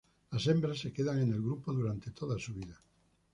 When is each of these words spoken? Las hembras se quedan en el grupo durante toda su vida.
Las 0.31 0.47
hembras 0.47 0.79
se 0.79 0.91
quedan 0.91 1.19
en 1.19 1.31
el 1.31 1.41
grupo 1.43 1.71
durante 1.71 2.09
toda 2.09 2.39
su 2.39 2.55
vida. 2.55 2.81